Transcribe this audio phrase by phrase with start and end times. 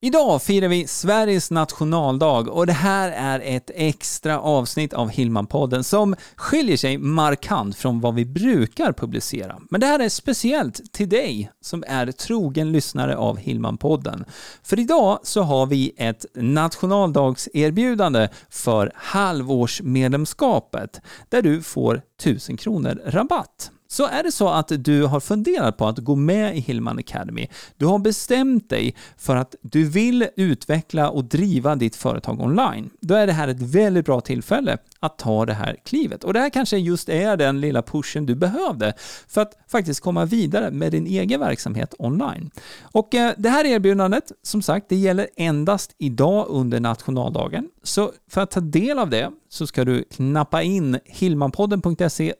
[0.00, 6.16] Idag firar vi Sveriges nationaldag och det här är ett extra avsnitt av Hillman-podden som
[6.36, 9.58] skiljer sig markant från vad vi brukar publicera.
[9.70, 14.24] Men det här är speciellt till dig som är trogen lyssnare av Hillman-podden.
[14.62, 23.70] För idag så har vi ett nationaldagserbjudande för halvårsmedlemskapet där du får 1000 kronor rabatt.
[23.90, 27.48] Så är det så att du har funderat på att gå med i Hillman Academy,
[27.76, 33.14] du har bestämt dig för att du vill utveckla och driva ditt företag online, då
[33.14, 36.24] är det här ett väldigt bra tillfälle att ta det här klivet.
[36.24, 38.94] Och det här kanske just är den lilla pushen du behövde
[39.28, 42.50] för att faktiskt komma vidare med din egen verksamhet online.
[42.80, 47.68] Och eh, det här erbjudandet, som sagt, det gäller endast idag under nationaldagen.
[47.82, 52.34] Så för att ta del av det så ska du knappa in hillmanpodden.se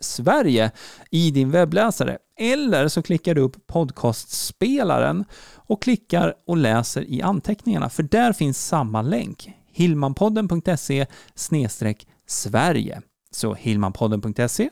[0.00, 0.70] Sverige
[1.10, 2.18] i din webbläsare.
[2.38, 8.66] Eller så klickar du upp podcastspelaren och klickar och läser i anteckningarna, för där finns
[8.66, 11.06] samma länk hillmanpodden.se
[12.26, 13.02] Sverige.
[13.32, 14.70] Så hilmanpodden.se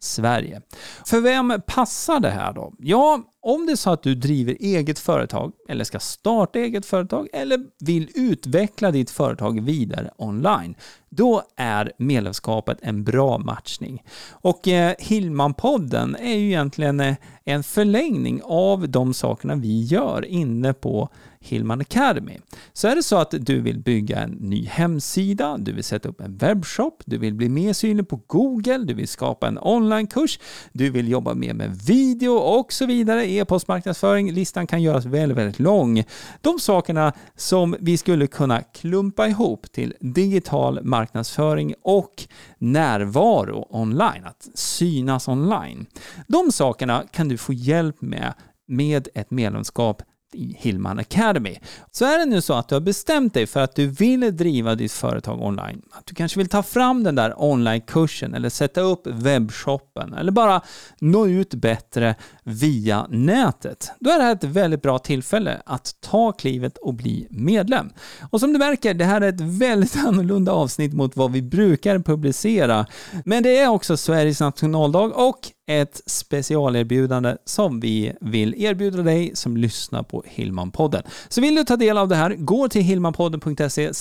[0.00, 0.62] Sverige.
[1.06, 2.72] För vem passar det här då?
[2.78, 7.28] Ja, om det är så att du driver eget företag eller ska starta eget företag
[7.32, 10.74] eller vill utveckla ditt företag vidare online,
[11.08, 14.02] då är medlemskapet en bra matchning.
[14.30, 20.72] Och eh, Hillman-podden är ju egentligen eh, en förlängning av de sakerna vi gör inne
[20.72, 21.08] på
[21.40, 22.38] Hillman Academy.
[22.80, 26.20] Så är det så att du vill bygga en ny hemsida, du vill sätta upp
[26.20, 30.38] en webbshop, du vill bli mer synlig på Google, du vill skapa en onlinekurs,
[30.72, 35.58] du vill jobba mer med video och så vidare, e-postmarknadsföring, listan kan göras väldigt, väldigt
[35.58, 36.04] lång.
[36.40, 42.28] De sakerna som vi skulle kunna klumpa ihop till digital marknadsföring och
[42.58, 45.86] närvaro online, att synas online.
[46.28, 48.34] De sakerna kan du få hjälp med
[48.70, 50.02] med ett medlemskap
[50.34, 51.58] i Hillman Academy.
[51.90, 54.74] Så är det nu så att du har bestämt dig för att du vill driva
[54.74, 59.06] ditt företag online, att du kanske vill ta fram den där onlinekursen eller sätta upp
[59.06, 60.60] webbshoppen eller bara
[60.98, 66.32] nå ut bättre via nätet, då är det här ett väldigt bra tillfälle att ta
[66.32, 67.90] klivet och bli medlem.
[68.30, 71.98] Och som du märker, det här är ett väldigt annorlunda avsnitt mot vad vi brukar
[71.98, 72.86] publicera.
[73.24, 75.38] Men det är också Sveriges nationaldag och
[75.70, 81.02] ett specialerbjudande som vi vill erbjuda dig som lyssnar på Hillmanpodden.
[81.28, 83.94] Så vill du ta del av det här, gå till hillmanpodden.se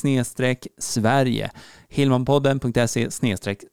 [0.78, 1.52] Sverige
[1.90, 3.12] hillmanpodden.se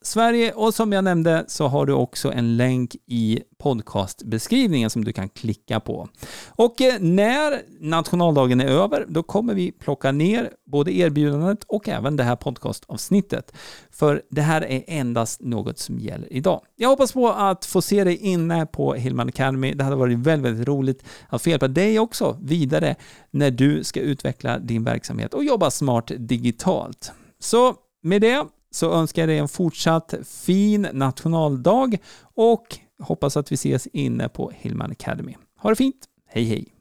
[0.01, 5.13] Sverige och som jag nämnde så har du också en länk i podcastbeskrivningen som du
[5.13, 6.09] kan klicka på.
[6.47, 12.15] Och eh, när nationaldagen är över, då kommer vi plocka ner både erbjudandet och även
[12.15, 13.53] det här podcastavsnittet.
[13.91, 16.61] För det här är endast något som gäller idag.
[16.75, 19.73] Jag hoppas på att få se dig inne på Hillman Academy.
[19.73, 22.95] Det hade varit väldigt, väldigt roligt att få hjälpa dig också vidare
[23.31, 27.11] när du ska utveckla din verksamhet och jobba smart digitalt.
[27.39, 33.53] Så med det så önskar jag dig en fortsatt fin nationaldag och hoppas att vi
[33.53, 35.35] ses inne på Hillman Academy.
[35.59, 36.05] Ha det fint!
[36.27, 36.76] Hej hej!